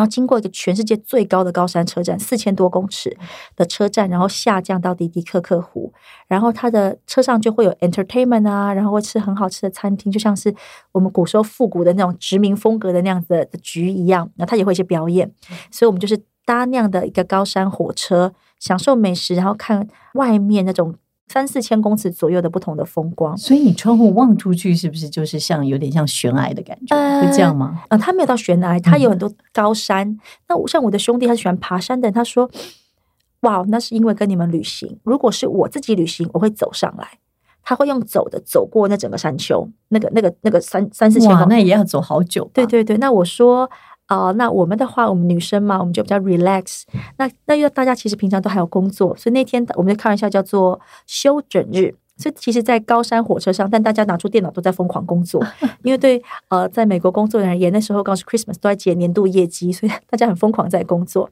[0.01, 3.15] 然后经过一个全世界最高的高山车站，四千多公尺
[3.55, 5.93] 的车站，然后下降到迪迪克克湖，
[6.27, 10.55] 然后它的车上就会有 entertainment 啊，然后会吃很好吃的餐厅，就像是
[10.93, 14.23] 我们古时候复古的那种殖民风格的那样子的局一样。
[14.37, 15.31] 然后它也会一些表演，
[15.71, 20.95] 所以我们就是搭那样的一个高山火车，享受美食，然后看外面那种。
[21.33, 26.97] 三四千公尺左右的不同的风光，所以你窗户望出去，是不是就是像有点像悬崖的感觉？
[27.21, 27.85] 会这样吗？
[27.89, 30.19] 呃，它没有到悬崖，它有很多高山。
[30.49, 32.51] 那像我的兄弟，他喜欢爬山的，他说
[33.43, 34.99] ：“哇，那是因为跟你们旅行。
[35.05, 37.07] 如果是我自己旅行，我会走上来，
[37.63, 42.51] 他会用走的走过那整个山丘，那个、那个、那个三三四千公，那也要走好久。
[42.53, 43.71] 对对对，那我说。”
[44.11, 46.83] 哦，那我们的话，我们女生嘛，我们就比较 relax。
[47.17, 51.95] 那那因为大家其实平常都还有工作，所以那天我们就开玩笑叫做休整日。
[52.17, 55.43] 所以其实，在高山火车上，但大家拿出电脑都在疯狂工作，
[55.83, 61.31] 因为对呃，在美国工作的人而言，那时候刚是 Christmas 都在结年度业绩，所以大家很疯狂在工作。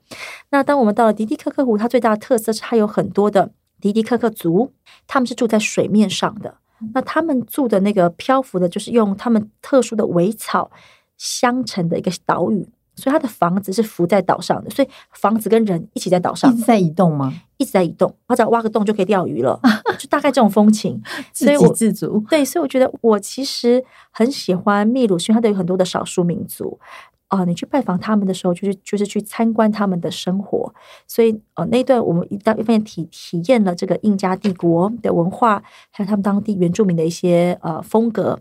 [0.49, 3.51] 那当我们到了迪迪克克湖，它最大的特色是它有很多的
[3.83, 4.73] 迪迪克克族，
[5.07, 6.55] 他们是住在水面上的。
[6.95, 10.71] 那他们住的那个漂浮的，就是用他们特殊的苇草。
[11.19, 17.33] 相成的一个岛屿，所以它的房子是浮在岛上的，所以房子跟人一起在岛上，一直在移动吗？
[17.59, 19.61] 一直在移动，只要挖个洞就可以钓鱼了，
[19.99, 21.03] 就大概这种风情，
[21.35, 22.25] 自给自足。
[22.31, 26.79] 对，所以我觉得我其实很喜欢秘鲁，因为它都有很多的少数民族
[27.27, 27.45] 啊。
[27.45, 30.73] 你去拜访他们的时候，就是就是去参观他们的生活，
[31.09, 38.39] 所以呃，那一段我们一到一方面体体验了这个印加帝国的文化，还有他们当地原住民的一些呃风格。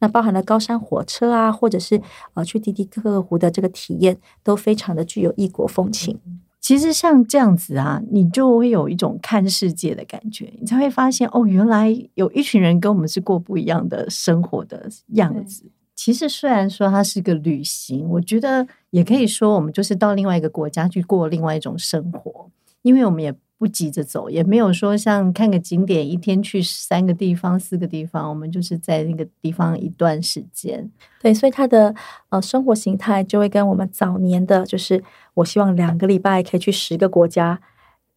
[0.00, 2.00] 那包含了高山火车啊，或者是
[2.34, 6.18] 呃去迪迪克克湖的这个体验，都非常的具有异国风情。
[6.60, 15.64] 其实像这样子啊，你就会有一种看世界的感觉，你才会发现哦，原来有一群人跟我们是过不一样的生活的样子。
[15.94, 22.50] 其实虽然说它是个旅行，我觉得也可以说我们就是到另外一个国家去过另外一种生活，
[22.82, 23.34] 因为我们也。
[23.60, 30.90] 不急着走，也没有说像看个景点，一天去三个地方、四个地方，我们就是在那个地方一段时间。
[31.20, 31.94] 对，所以他的
[32.30, 37.60] 呃生活形态就会跟我们早年的，就是我希望两个礼拜可以去十个国家，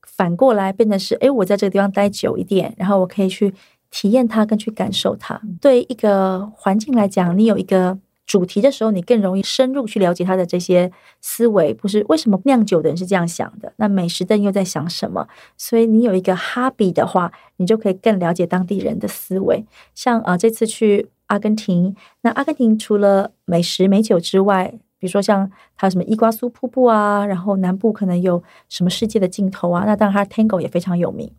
[0.07, 3.53] 反过来变成是，哎，我在这个地方待久一点，然后我可以去
[3.91, 5.41] 体验它，跟去感受它。
[5.59, 7.99] 对一个环境来讲，你有一个。
[8.25, 13.73] 主题的时候，你更容易深入去了解他的这些思维，不是为什么酿酒的人是这样想的？
[13.77, 15.27] 那美食的人又在想什么？
[15.57, 19.65] 所以你有一个哈比的话，你就可以更了解当地人的思维。
[19.93, 24.73] 像啊，这次去阿根廷，那阿根廷除了美食美酒之外，
[25.03, 31.29] 比如说像它什么伊瓜苏瀑布啊，然后南部可能有什么世界的尽头啊，那当然它 Tango 也非常有名。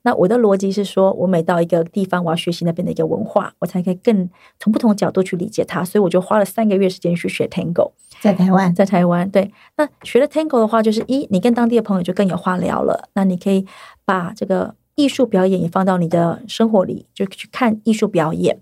[0.00, 5.84] 那我的逻辑是说，我每到一个地方，我要学习那边的一个文化，我才可以更从不同角度去理解它。
[5.84, 9.30] 所以我就花了三个月时间去学 Tango，在台湾，在台湾。
[9.30, 13.10] 对，那学了 Tango 的话，就是一，你跟当地的朋友就更有话聊了。
[13.12, 13.66] 那你可以
[14.06, 18.58] 把这个艺术表演也放到你的生活里，就去看艺术表演。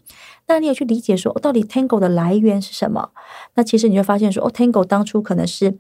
[0.49, 3.11] 那你也去理解说，到底 Tango 的来源是什么？
[3.55, 5.79] 那其实你会发现说，哦，Tango 当初可能是。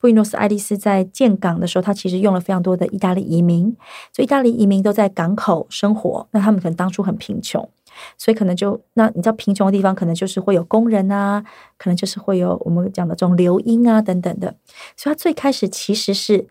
[0.00, 3.76] 布宜诺斯艾利斯在建港的时候，他其实用了非常多的意大利移民，
[4.12, 6.28] 所以意大利移民都在港口生活。
[6.30, 7.68] 那他们可能当初很贫穷，
[8.16, 11.44] 所以可能就那你知道贫穷的地方，可能就是会有工人啊，
[11.76, 14.54] 可能就是会有我们讲的这种流音啊等等的。
[14.96, 16.46] 所以它最开始其实是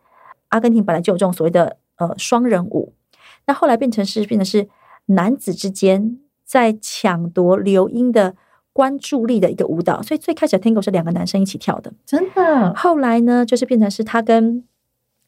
[0.50, 2.92] 阿根廷本来就有这种所谓的呃双人舞，
[3.46, 4.68] 那后来变成是变成是
[5.06, 8.36] 男子之间在抢夺刘英的
[8.74, 10.02] 关注力的一个舞蹈。
[10.02, 12.74] 所以最开始 Tango 是两个男生一起跳的，真的。
[12.74, 14.64] 后来呢，就是变成是他跟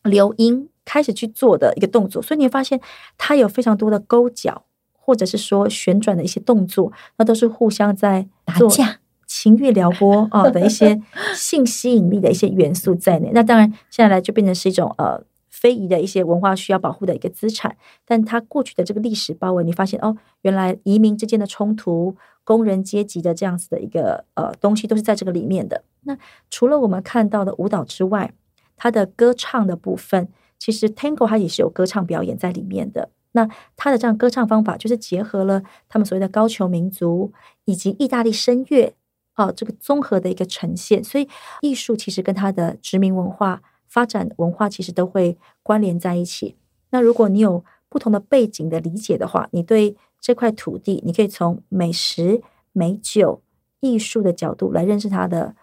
[0.03, 0.69] 刘英。
[0.85, 2.81] 开始去做的一个动作，所以你会发现
[3.15, 10.99] 他有非常多的勾脚，或者是说旋转的一些动作，那都是互相在打架、情欲撩拨啊的一些
[11.35, 13.29] 性吸引力的一些元素在内。
[13.35, 17.75] 那当然，现在来就变成是一种呃非遗的一些文化需要保护的一个资产。
[18.05, 25.83] 但它过去的这个历史包围，你发现哦，原来移民之间的冲突、工人阶级的这样子的一个呃东西，都是在这个里面的。
[26.01, 26.17] 那
[26.49, 28.33] 除了我们看到的舞蹈之外，
[28.75, 30.29] 它的歌唱的部分。
[30.61, 33.09] 其实 Tango 它也是有歌唱表演在里面的。
[33.31, 37.31] 那它的这样歌唱方法，就是结合了他们所谓的高球民族
[37.63, 38.93] 以及意大利声乐
[39.37, 41.01] 哦，这个综合的一个呈现。
[41.01, 41.29] 所以
[41.61, 46.55] 艺术其实跟它的殖民文化发展文化其实都会关联在一起。
[46.91, 53.41] 那如果你有不同的背景的理解的话，你对这块土地，你可以从美食、美酒、
[53.79, 55.55] 艺术的角度来认识它的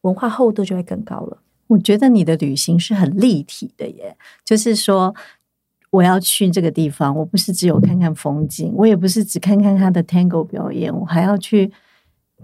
[0.00, 1.38] 文化厚度，就会更高了。
[1.66, 5.14] 我觉得你的旅行是很立体的耶，就是说
[5.90, 11.72] 我要去这个地方，我不是只有看看风景，我也不是只看看他的 Tango 表演，我还要去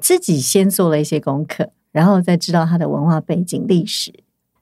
[0.00, 4.12] 自己先做了一些功课，然后再知道他的文化背景、历史。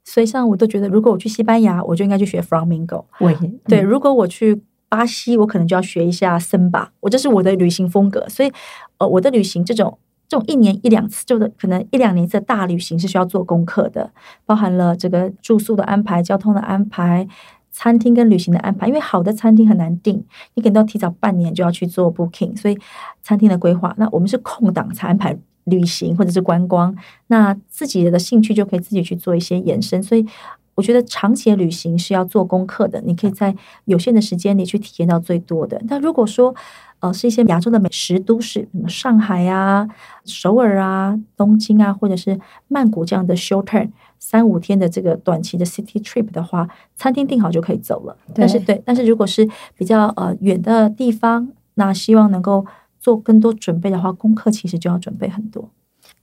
[0.08, 3.04] 所以，像我都觉得，如果我去西班牙，我就应该去学 flamingo。
[3.20, 6.90] 我也对，如果我去巴西，我可能就要学一下森巴。
[7.00, 8.50] 我这是我的旅行风格，所以
[8.98, 9.98] 呃，我的旅行这种。
[10.30, 14.12] 这种一年一两次，就是可能一两年一次大旅行是需要做功课的，
[14.44, 17.26] 包含了这个住宿的安排、交通的安排、
[17.70, 18.86] 餐厅跟旅行的安排。
[18.86, 22.76] 因为好的餐厅很难订，你可能要提早半年就要去做 booking，所以
[23.22, 25.34] 餐厅的规划，那我们是空档才安排
[25.68, 26.94] 旅行或者是观光。
[27.28, 30.02] 那自己的兴趣就可以自己去做一些延伸。
[30.02, 30.26] 所以
[30.74, 33.54] 我觉得长期的旅行是要做功课的，你可以在
[33.86, 35.80] 有限的时间里去体验到最多的。
[35.88, 36.54] 但如果说，
[37.00, 39.88] 呃，是一些亚洲的美食都市，什么上海啊、
[40.24, 48.16] 首尔啊、东京啊，或者是曼谷这样的 short term 三五天的这个短期的 city trip 的话，餐厅订好就可以走了。
[48.34, 52.66] 但是，对，但是如果是比较呃远的地方，那希望能够
[52.98, 55.70] 做更多准备的话，功课其实就要准备很多。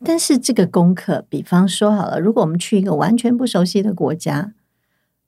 [0.04, 4.54] 但是这个功课，比方说好了，如果我们去一个完全不熟悉的国家，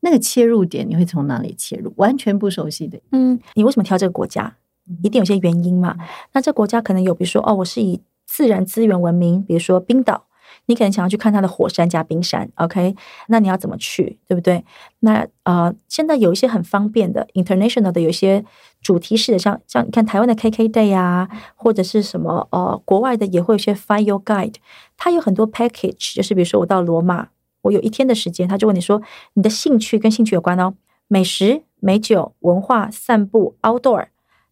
[0.02, 1.92] 那个切入点你会从哪里切入？
[1.96, 4.56] 完全不熟悉的，嗯，你为什么挑这个国家？
[5.04, 5.98] 一定有些原因嘛？
[6.34, 10.27] 那这国家可能有，比如说哦，我是以自然资源闻名，比如说冰岛，
[10.68, 12.96] 你可能想要去看它的火山加冰山，OK？
[13.28, 14.64] 那你要怎么去，对不对？
[15.00, 18.46] 那呃，现在有一些很方便的 international 的，有一些
[18.82, 24.56] 主题式的，像像你看台湾的 KK Day 啊，或者是什么呃，国外的也会有些 Find Your Guide，
[24.96, 27.30] 它有很多 package，就是比如说我到罗马，
[27.64, 29.02] 我有一天的时间，他就问你说
[29.34, 30.74] 你的兴趣跟兴趣有关哦，
[31.08, 34.08] 美食、美酒、文化、散步、outdoor。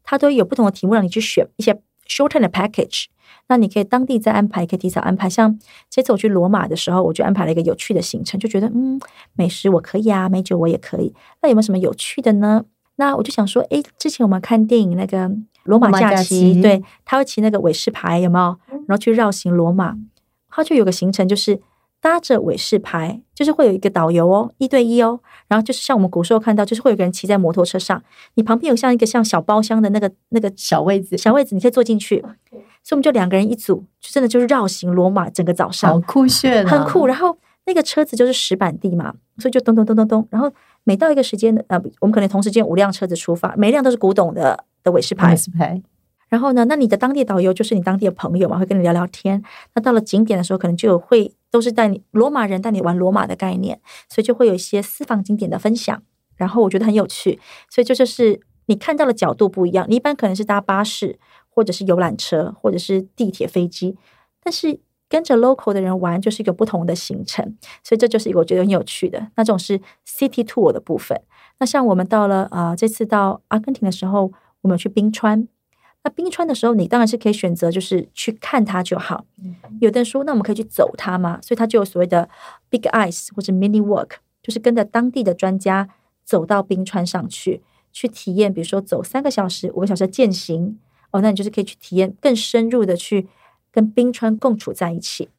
[0.08, 3.06] 它都有不同的题目让你去选一些 shorten 的 package，
[3.48, 5.30] 那你可以当地再安排，可以提早安排。
[5.30, 5.60] 像
[5.90, 9.00] 这次我去罗马的时候，我就安排了一个有趣的行程，就觉得嗯，
[9.34, 11.14] 美食我可以啊，美酒我也可以。
[11.42, 12.66] 那有没有什么有趣的呢？
[12.96, 15.30] 那我就想说，诶，之前我们看电影那个
[15.64, 18.58] 《罗马假期》，对，他会骑那个韦氏牌，有没有？
[18.88, 19.96] 然后去绕行罗马，
[20.50, 21.62] 他就有个行程就是。
[22.02, 25.22] 搭着韦氏牌，就是会有一个导游哦，一对一哦。
[25.48, 28.02] 然后就是像我们古时候看到，就是会有个人骑在摩托车上，
[28.34, 32.24] 你旁边有像一个像小包厢的那个那个小位子，小位子你可以坐进去。
[32.84, 37.08] 所以我们就两个人一组，就真的就是绕行罗马整个早上，好酷炫，很酷。
[37.08, 40.28] 然后那个车子就是石板地嘛，所以就咚咚咚咚咚。
[40.30, 40.52] 然后
[40.84, 45.36] 每到一个时间的呃，我们可能同时间五辆车子出发，每辆都是古董的的韦氏牌。
[46.28, 49.42] 然后呢，那你的当地导游就是你当地的朋友嘛，会跟你聊聊天。
[49.74, 56.04] 那到了景点的时候，可能就有会都是带你罗马人带你玩罗马的概念，所以就会有一些私房景点的分享。
[56.36, 57.40] 然后我觉得很有趣，
[57.70, 59.86] 所以这就是你看到的角度不一样。
[59.88, 63.96] 你一般可能是搭巴士，或者是游览车，或者是地铁、飞机，
[64.44, 67.56] 但是跟着 local 的人玩就是一个不同的行程。
[67.82, 71.18] 所以这就是一个我觉得很有趣的那种是 city tour 的部分。
[71.60, 75.48] 那像我们到了啊，这次到阿根廷的时候，我们去冰川。
[76.06, 79.26] 那冰川的时候，你当然是可以选择，就是去看它就好。
[79.82, 81.40] 有的人说，那我们可以去走它吗？
[81.42, 82.30] 所以它就有所谓的
[82.70, 84.12] big ice 或者 mini walk，
[84.44, 85.90] 就是跟着当地的专家
[86.24, 90.78] 走到冰川上去，去体验，比如说走三个小时、五个小时的践行。
[91.10, 93.28] 哦，那你就是可以去体验更深入的去
[93.72, 95.30] 跟冰川共处在一起。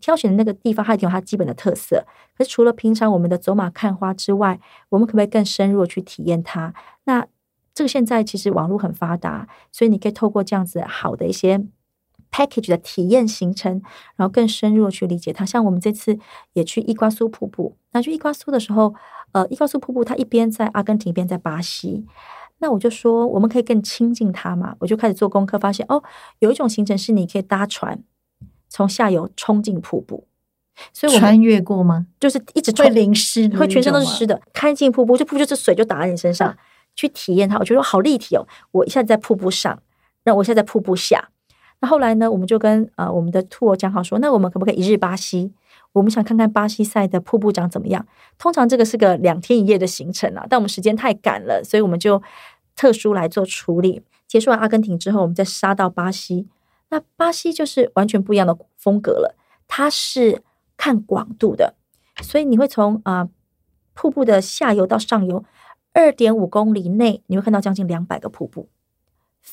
[0.00, 2.06] 挑选的那个地方，它有它基本的特色。
[2.36, 6.72] 可是除了平常我们的走马看花之外，我们可不可以更深入的去体验它？
[7.04, 7.26] 那
[7.78, 11.64] 这个现在其实网络很发达，所以你可以透过这样子好的一些
[12.32, 13.80] package 的体验行程，
[14.16, 15.46] 然后更深入的去理解它。
[15.46, 16.18] 像我们这次
[16.54, 18.92] 也去伊瓜苏瀑布，那去伊瓜苏的时候，
[19.30, 22.04] 呃，伊瓜苏瀑布它一边在阿根廷，一边在巴西。
[22.58, 24.74] 那我就说，我们可以更亲近它嘛？
[24.80, 26.02] 我就开始做功课，发现哦，
[26.40, 28.02] 有一种行程是你可以搭船
[28.68, 30.26] 从下游冲进瀑布，
[30.92, 32.08] 所以我穿越过吗？
[32.18, 34.42] 就是一直会淋湿，会全身都是湿的。
[34.52, 36.56] 开进瀑布，就瀑布就是水就打在你身上，
[36.98, 37.56] 去体验它。
[37.58, 38.44] 我觉得好立体哦！
[38.72, 39.80] 我一下子在瀑布上，
[40.24, 41.30] 那我现在在瀑布下。
[41.78, 45.52] 那后来呢，我们就跟呃我们的 tour 讲好说，那我们可不可以一日巴西？
[45.92, 48.04] 我们想看看巴西赛的瀑布长怎么样。
[48.36, 52.20] 通常这个是个两天一夜的行程啊，但我们时间太赶了，所以我们就
[52.74, 54.02] 特殊来做处理。
[54.26, 56.48] 结束完阿根廷之后，我们再杀到巴西。
[56.90, 59.36] 那巴西就是完全不一样的风格了，
[59.68, 60.42] 它是
[60.76, 61.74] 看广度的，
[62.22, 63.28] 所以你会从啊
[63.94, 65.44] 瀑布的下游到上游
[65.98, 68.68] 二点五公里内，你会看到将近两百个瀑布。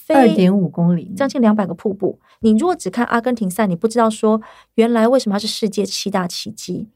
[0.09, 2.19] 二点五公里，将近两百个瀑布。
[2.41, 4.39] 你如果只看阿根廷赛，你不知道说
[4.75, 6.87] 原来为什么它是世界七大奇迹。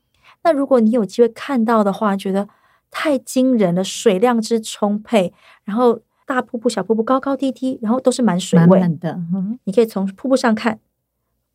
[0.43, 2.47] 那如果你有机会看到的话，觉得
[2.91, 5.33] 太惊人了，水量之充沛，
[5.63, 9.19] 然后大瀑布、小瀑布高高低低，然后都是满水位的。
[9.63, 10.79] 你可以从瀑布上看，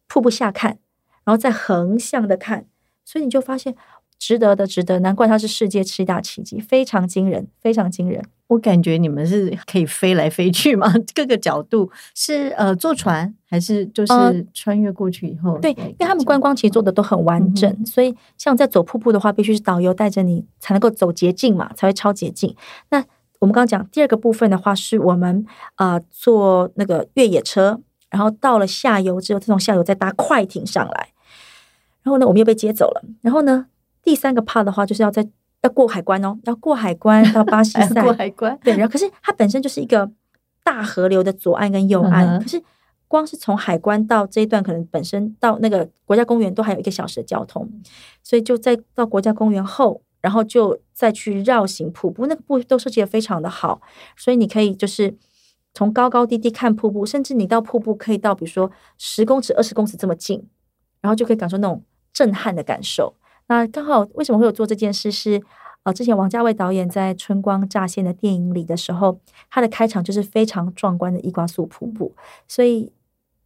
[0.09, 0.79] 瀑布下看，
[1.23, 2.67] 然后再横向的看，
[3.05, 3.77] 所以你就发现。
[4.19, 8.23] 值得的，值得，难怪它是世界七大奇迹，非常惊人，非常惊人。
[8.47, 10.93] 我感觉你们是可以飞来飞去吗？
[11.15, 15.59] 各个角度是呃坐船还是就是穿越过去以后？
[15.59, 22.55] 对，因为他们观光其实做的都很完整，所以像在走瀑布的话，必须是导游带着你才能够走捷径嘛，才会超捷径。
[22.91, 22.99] 那
[23.41, 25.45] 我们刚刚讲第二个部分的话，是我们
[25.77, 31.09] 呃坐那个越野车，然后到了下游之后，再从下游再搭快艇上来，
[32.03, 33.67] 然后呢，我们又被接走了，然后呢？
[34.05, 35.27] 第三个 part 的话，就是要在
[35.63, 38.59] 要过海关哦，要过海关到巴西塞 过海关。
[38.63, 40.11] 对，然后可是它本身就是一个
[40.63, 42.63] 大河流的左岸跟右岸，可是
[43.09, 47.69] 光是从海关到这一段，可能本身到那个国家公园都还有一个小时的交通，
[48.23, 53.81] 所以就在到国家公园后，然后就再去绕行瀑布，那个步都设计的非常的好，
[54.17, 55.15] 所以你可以就是
[55.73, 60.47] 从高高低低看瀑布，甚至你到瀑布可以到比如说十公尺、二十公尺这么近，
[61.01, 63.15] 然后就可以感受那种震撼的感受。
[63.49, 65.11] 那刚好为什么会有做这件事？
[65.11, 65.43] 是
[65.85, 72.15] 呃，之前王家卫导演在《春光乍现》的电影里的时候，他的开场就是非常壮观的伊瓜苏瀑布，
[72.49, 72.91] 所以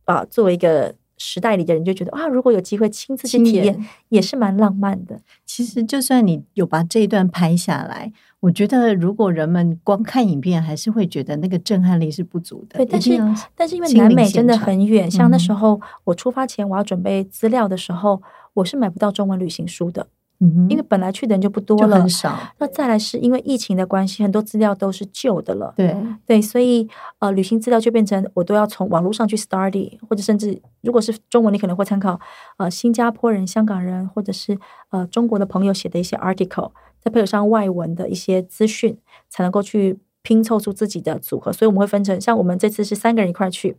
[0.04, 5.20] 啊，作为一个时代里的人，就觉得啊，如果有机会亲自去体验，也是蛮浪漫的。
[5.44, 12.78] 其实，就算你有把这一段拍下来，我觉得如果人们光看影片，还是会觉得那个震撼力是不足的。
[12.78, 13.10] 对，但是
[13.56, 18.22] 但是因为南美真的很远，像那时候我出发前我要准备资料的时候。
[18.54, 20.06] 我是买不到中文旅行书的，
[20.40, 22.36] 嗯，因为本来去的人就不多了，很少。
[22.58, 32.18] 那再来是因为疫情的关系，很多资料都是旧的了，对对，所以呃，旅行资料就变成我都要从网络上去 study，或者甚至如果是中文，你可能会参考
[32.56, 34.58] 呃新加坡人、香港人或者是
[34.90, 41.52] 呃中国的朋友写的一些 article，再配合上外文的一些资讯，才能够去拼凑出自己的组合。
[41.52, 43.76] 所以我们会分成，像我们这次是三个人一块去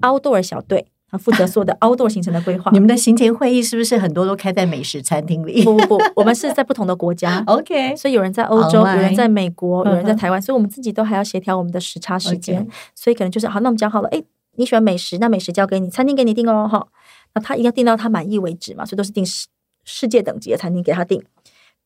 [0.00, 0.86] ，outdoor 小队。
[1.16, 2.70] 他负责所有的 outdoor 行程的规划。
[2.72, 5.64] 你们的行前会议是不是很多都开在美食餐厅里？
[5.64, 7.42] 不不不，我们是在不同的国家。
[7.48, 12.66] OK，所以有人在欧洲，有人在美国，有人在台湾，所以我们自己都还要协调我们的时差时间。
[12.94, 14.22] 所以可能就是好，那我们讲好了，哎，
[14.56, 16.86] 你喜欢美食，那美食交给你，餐厅给你订哦，哈。
[17.34, 19.46] 那他一定要订到他满意为止嘛，所以都是订世
[19.84, 21.22] 世界等级的餐厅给他订。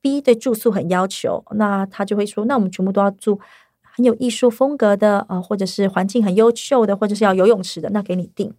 [0.00, 3.38] B 对住宿很要求，那他就会说，那我们全部都要住
[3.82, 8.54] 很有艺术风格的啊，或者是环境很优秀的，或者是要游泳池的，那给你订。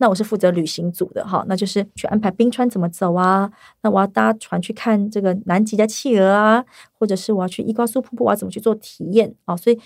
[0.00, 3.50] 那我是负责旅行组的哈，那就是去安排冰川怎么走啊？
[3.82, 6.64] 那我要搭船去看这个南极的企鹅啊，
[6.98, 9.54] 或者是我要去伊瓜苏瀑布，我要怎么去做体验啊？
[9.54, 9.78] 所以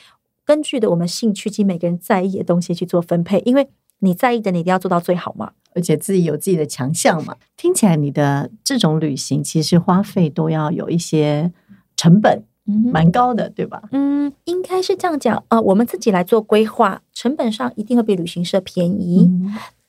[0.45, 7.37] 根据的我们兴趣及每个人在意的东西去做分配，因为你在意的你一定要做到最好嘛，而且自己有自己的强项嘛。
[7.57, 11.51] 听起来你的这种旅行其实花费都要有一些
[11.97, 12.45] 成本，
[12.93, 13.83] 蛮高的，对吧？
[13.91, 15.61] 嗯，应该是这样讲啊。
[15.61, 19.29] 我们自己来做规划，成本上一定会比旅行社便宜。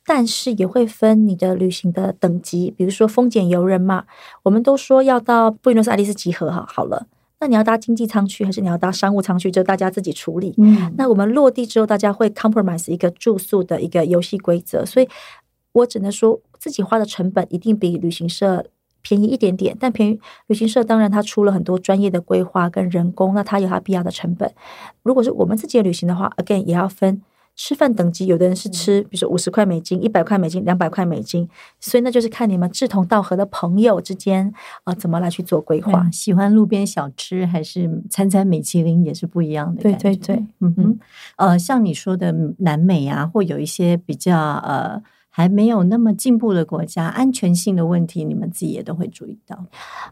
[0.08, 4.06] 但是也会分你的旅行的等级，比如说风俭游人嘛，
[4.44, 7.08] 我们都说要到布宜诺斯艾利斯集合哈，好了，
[7.40, 10.54] 那你要搭经济舱去还是你要搭商务舱去，就大家自己处理。
[10.58, 15.10] 嗯，那我们落地之后，大家会 compromise 一个住宿的一个游戏规则，所以
[15.72, 18.64] 我只能说自己花的成本一定比旅行社
[19.02, 24.54] 便宜一点点，但便宜旅行社当然它出了很多专业的规划跟人工，那它有它必要的成本。
[25.02, 27.24] 如果是我们自己的旅行的话，again 也要分。
[27.56, 31.48] 吃饭等级，有的人是吃，比如说五十块美金、一百块美金、两百块美金，
[31.80, 34.54] 所以那就是看你们志同道合的朋友之间
[34.84, 36.10] 啊，怎么来去做规划。
[36.12, 39.82] 喜欢路边小吃还是餐餐米其林也是不一样的。
[39.82, 41.00] 对对对，嗯哼，
[41.38, 49.66] 呃，像你说的南美啊，或有一些比较呃还没有那么进步的国家，安全性的问题，你们自己也都会注意到。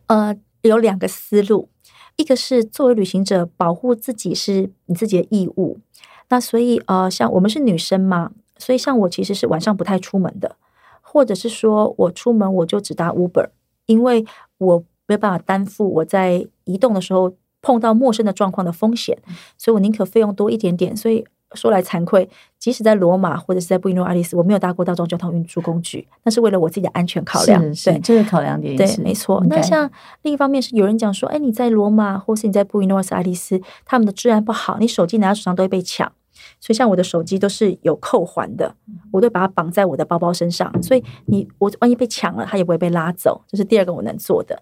[0.08, 1.68] 呃，有两个思路，
[2.16, 5.80] 一个是作为旅行者，保护自己是你自己的义务。
[6.34, 10.56] 那所以呃，像我们是女生嘛，所以像我其实是晚上不太出门的，
[11.00, 13.50] 或者是说我出门我就只搭 Uber，
[13.86, 14.26] 因为
[14.58, 19.16] 我没有办法担负我在移动的时候碰到陌生的状况的风险，
[19.60, 20.98] 所以我宁可费用多一点点。
[20.98, 21.24] 所以
[21.54, 22.28] 说来惭愧，
[22.58, 27.62] 即使在罗马或者是在布宜诺艾利斯，我没有搭过大众交通运输工具，那是为了我自己的安全考量。
[27.62, 29.44] 对，这个考量点对，没错。
[29.48, 29.88] 那像
[30.24, 36.12] 另一方面是有人讲说，哎，你在罗马或是你在布宜诺斯艾利斯，他们的治安不好，你手机拿在手上都会被抢。
[36.64, 38.74] 所以，像我的手机都是有扣环的，
[39.12, 40.72] 我都把它绑在我的包包身上。
[40.82, 43.44] 所以，你我万一被抢了，它也不会被拉走。
[43.50, 44.58] 这是第二个我能做的。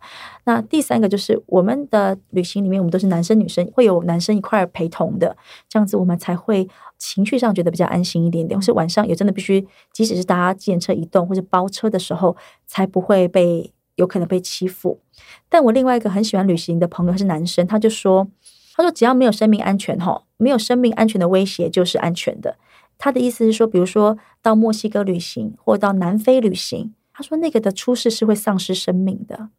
[0.46, 5.38] 那第三个就是，我们的旅行里面，我们都是男生女生，会有男生一块陪同的，
[5.70, 8.60] 这样子我们才会情绪上觉得比较安心一点点。
[8.60, 12.36] 或是晚上也真的必须，即使是搭计程车移动或者包车的时候，
[12.66, 15.00] 才不会被有可能被欺负。
[15.48, 18.28] 但我另外一个很喜欢旅行的朋友，他是男生，他就说。
[18.76, 22.58] 他说：“只要没有生命安全，哈，没有生命安全的威胁就是安全的。”
[22.98, 29.50] 他的意思是说，比如说到墨西哥旅行或到南非旅行，他说那个的出事是会丧失生命的，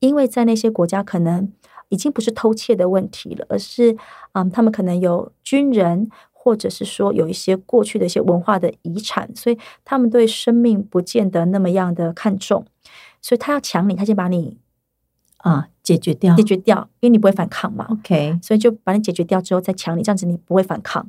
[0.00, 1.52] 因为在那些国家可能
[1.90, 3.96] 已经不是偷窃的问题了，而是
[4.32, 12.64] 嗯，他们可能有军人，或者是说有一些过去的一些文化的遗产，所以他们对生命不见得那么样的看重，
[13.20, 14.58] 所以他要抢你，他先把你。
[15.38, 17.86] 啊，解决掉，解决掉，因为你不会反抗嘛。
[17.88, 21.08] OK，所以就把你解决掉之后再抢你，这样子你不会反抗。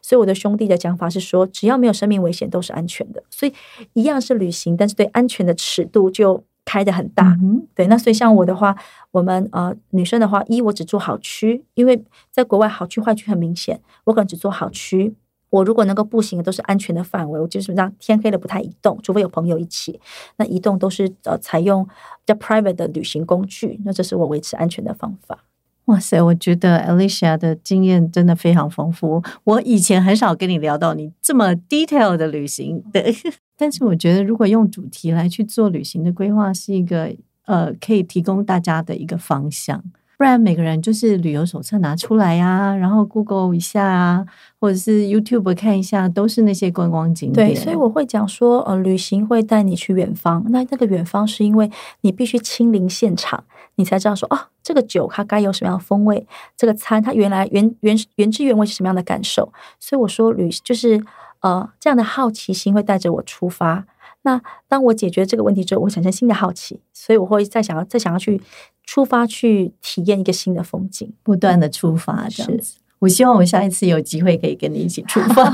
[0.00, 3.22] 所以我的兄弟的讲法是说，只要没有生命危险都是安全的。
[3.28, 3.52] 所以
[3.92, 7.36] 一样是旅行，但是对安全的尺度就开的很大。
[7.42, 8.74] 嗯对，那所以像我的话，
[9.10, 15.14] 我们呃女生的话，一我只做好区，因为在国外好区坏区很明显，我可能只做好区。
[15.54, 20.00] 我如果能够步行都是安全的范围，我基本上天黑了不太移动，除非有朋友一起。
[20.36, 21.92] 那移动都是呃采用比
[22.26, 25.44] 较 private 的旅行工具，那这是我维持安全的方法。
[25.84, 29.22] 哇塞，我觉得 Alicia 的经验真的非常丰富。
[29.44, 33.04] 我以前很少跟你聊到你这么 detail 的旅行的，
[33.56, 39.84] 但是我觉得如果用主题来去做旅行的规划，是一个呃可以提供大家的一个方向。
[40.16, 44.24] 不然每个人就是旅游手册拿出来呀，然后 Google 一下啊，
[44.60, 47.48] 或者是 YouTube 看一下，都是那些观光景点。
[47.48, 50.44] 对，所以我会讲说，呃，旅行会带你去远方。
[50.50, 51.68] 那那个远方是因为
[52.02, 53.42] 你必须亲临现场，
[53.74, 59.52] 你才知道说，哦，这个酒它该有什么样的风味，这个餐它原来原原原汁原味是什么样的感受。
[59.80, 61.02] 所以我说，旅就是
[61.40, 63.84] 呃这样的好奇心会带着我出发。
[64.22, 68.40] 那当我解决这个问题之后，我产生新的好奇，所以我会再想要再想要去。
[68.84, 72.76] 出发去体验一个新的风景，不断的出发，这样子。
[73.00, 75.44] 我希望我下一次有机会可以跟你一起出发。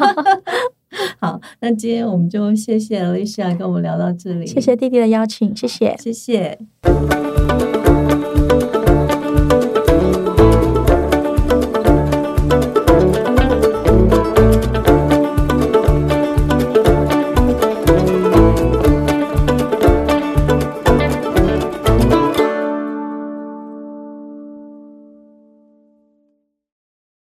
[1.19, 6.59] 好，那今天我们就谢谢 Alicia 跟我们聊到这里，谢谢弟弟的邀请，谢谢，谢谢。